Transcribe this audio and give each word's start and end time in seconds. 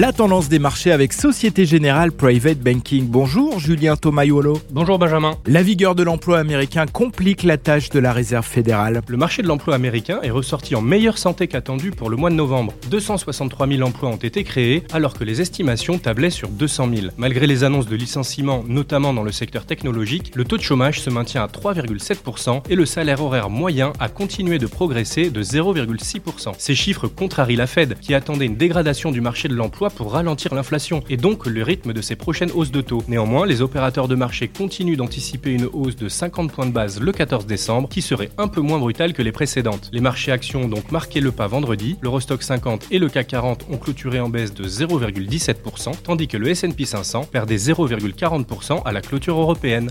La 0.00 0.12
tendance 0.12 0.48
des 0.48 0.60
marchés 0.60 0.92
avec 0.92 1.12
Société 1.12 1.66
Générale 1.66 2.12
Private 2.12 2.60
Banking. 2.60 3.08
Bonjour 3.08 3.58
Julien 3.58 3.96
Tomayolo. 3.96 4.60
Bonjour 4.70 4.96
Benjamin. 4.96 5.34
La 5.44 5.64
vigueur 5.64 5.96
de 5.96 6.04
l'emploi 6.04 6.38
américain 6.38 6.86
complique 6.86 7.42
la 7.42 7.56
tâche 7.56 7.88
de 7.90 7.98
la 7.98 8.12
Réserve 8.12 8.46
fédérale. 8.46 9.02
Le 9.08 9.16
marché 9.16 9.42
de 9.42 9.48
l'emploi 9.48 9.74
américain 9.74 10.20
est 10.22 10.30
ressorti 10.30 10.76
en 10.76 10.82
meilleure 10.82 11.18
santé 11.18 11.48
qu'attendu 11.48 11.90
pour 11.90 12.10
le 12.10 12.16
mois 12.16 12.30
de 12.30 12.36
novembre. 12.36 12.74
263 12.92 13.66
000 13.66 13.82
emplois 13.82 14.10
ont 14.10 14.14
été 14.14 14.44
créés 14.44 14.84
alors 14.92 15.14
que 15.14 15.24
les 15.24 15.40
estimations 15.40 15.98
tablaient 15.98 16.30
sur 16.30 16.48
200 16.48 16.90
000. 16.94 17.06
Malgré 17.16 17.48
les 17.48 17.64
annonces 17.64 17.88
de 17.88 17.96
licenciements, 17.96 18.62
notamment 18.68 19.12
dans 19.12 19.24
le 19.24 19.32
secteur 19.32 19.66
technologique, 19.66 20.30
le 20.36 20.44
taux 20.44 20.58
de 20.58 20.62
chômage 20.62 21.00
se 21.00 21.10
maintient 21.10 21.42
à 21.42 21.48
3,7% 21.48 22.62
et 22.70 22.76
le 22.76 22.86
salaire 22.86 23.20
horaire 23.20 23.50
moyen 23.50 23.92
a 23.98 24.08
continué 24.08 24.58
de 24.58 24.68
progresser 24.68 25.30
de 25.30 25.42
0,6%. 25.42 26.52
Ces 26.56 26.76
chiffres 26.76 27.08
contrarient 27.08 27.56
la 27.56 27.66
Fed 27.66 27.98
qui 28.00 28.14
attendait 28.14 28.46
une 28.46 28.56
dégradation 28.56 29.10
du 29.10 29.20
marché 29.20 29.48
de 29.48 29.54
l'emploi 29.54 29.87
pour 29.90 30.12
ralentir 30.12 30.54
l'inflation 30.54 31.02
et 31.08 31.16
donc 31.16 31.46
le 31.46 31.62
rythme 31.62 31.92
de 31.92 32.00
ses 32.00 32.16
prochaines 32.16 32.50
hausses 32.52 32.70
de 32.70 32.80
taux. 32.80 33.02
Néanmoins, 33.08 33.46
les 33.46 33.62
opérateurs 33.62 34.08
de 34.08 34.14
marché 34.14 34.48
continuent 34.48 34.96
d'anticiper 34.96 35.50
une 35.52 35.66
hausse 35.72 35.96
de 35.96 36.08
50 36.08 36.52
points 36.52 36.66
de 36.66 36.72
base 36.72 37.00
le 37.00 37.12
14 37.12 37.46
décembre 37.46 37.88
qui 37.88 38.02
serait 38.02 38.30
un 38.38 38.48
peu 38.48 38.60
moins 38.60 38.78
brutale 38.78 39.12
que 39.12 39.22
les 39.22 39.32
précédentes. 39.32 39.88
Les 39.92 40.00
marchés 40.00 40.32
actions 40.32 40.62
ont 40.62 40.68
donc 40.68 40.92
marqué 40.92 41.20
le 41.20 41.32
pas 41.32 41.46
vendredi. 41.46 41.96
L'Eurostock 42.02 42.42
50 42.42 42.86
et 42.90 42.98
le 42.98 43.08
CAC 43.08 43.28
40 43.28 43.66
ont 43.70 43.76
clôturé 43.76 44.20
en 44.20 44.28
baisse 44.28 44.54
de 44.54 44.64
0,17%, 44.64 45.92
tandis 46.02 46.28
que 46.28 46.36
le 46.36 46.48
S&P 46.48 46.84
500 46.84 47.26
perdait 47.30 47.56
0,40% 47.56 48.82
à 48.84 48.92
la 48.92 49.00
clôture 49.00 49.38
européenne. 49.38 49.90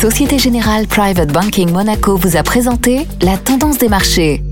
Société 0.00 0.38
Générale 0.38 0.86
Private 0.88 1.32
Banking 1.32 1.70
Monaco 1.70 2.16
vous 2.16 2.36
a 2.36 2.42
présenté 2.42 3.06
la 3.20 3.38
tendance 3.38 3.78
des 3.78 3.88
marchés. 3.88 4.42